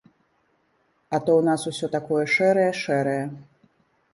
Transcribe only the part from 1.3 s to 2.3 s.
ў нас усё такое